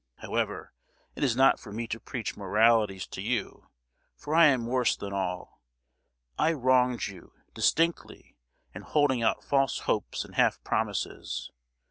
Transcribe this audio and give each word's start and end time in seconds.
However, 0.17 0.73
it 1.15 1.23
is 1.23 1.35
not 1.35 1.59
for 1.59 1.71
me 1.71 1.85
to 1.89 1.99
preach 1.99 2.35
moralities 2.35 3.05
to 3.05 3.21
you, 3.21 3.67
for 4.17 4.33
I 4.33 4.47
am 4.47 4.65
worse 4.65 4.95
than 4.95 5.13
all! 5.13 5.61
I 6.39 6.53
wronged 6.53 7.05
you, 7.05 7.33
distinctly, 7.53 8.35
in 8.73 8.81
holding 8.81 9.21
out 9.21 9.43
false 9.43 9.81
hopes 9.81 10.25
and 10.25 10.33
half 10.33 10.59
promises. 10.63 11.51